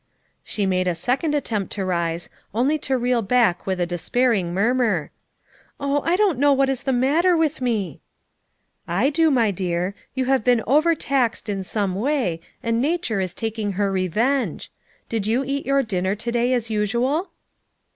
She 0.43 0.65
made 0.65 0.87
a 0.87 0.95
second 0.95 1.35
attempt 1.35 1.71
to 1.73 1.85
rise, 1.85 2.27
only 2.55 2.79
to 2.79 2.97
reel 2.97 3.21
back 3.21 3.67
with 3.67 3.79
a 3.79 3.85
despairing 3.85 4.51
murmur: 4.51 5.11
"Oh, 5.79 6.01
I 6.01 6.15
don't 6.15 6.39
know 6.39 6.51
what 6.53 6.69
is 6.69 6.81
the 6.81 6.91
matter 6.91 7.37
with 7.37 7.61
me." 7.61 8.01
"I 8.87 9.11
do, 9.11 9.29
my 9.29 9.51
dear; 9.51 9.93
you 10.15 10.25
have 10.25 10.43
been 10.43 10.63
over 10.65 10.95
taxed 10.95 11.49
in 11.49 11.61
some 11.61 11.93
way, 11.93 12.41
and 12.63 12.81
Nature 12.81 13.21
is 13.21 13.35
taking 13.35 13.73
her 13.73 13.91
re 13.91 14.07
venge. 14.07 14.71
Did 15.07 15.27
you 15.27 15.43
eat 15.43 15.67
your 15.67 15.83
dinner 15.83 16.15
to 16.15 16.31
day, 16.31 16.51
as 16.51 16.71
usual?" 16.71 17.29